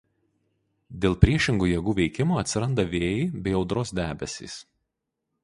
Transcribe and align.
Dėl 1.03 1.17
priešingų 1.25 1.67
jėgų 1.73 1.93
veikimo 1.99 2.41
atsiranda 2.45 2.87
vėjai 2.95 3.21
bei 3.49 3.55
audros 3.61 3.95
debesys. 4.01 4.59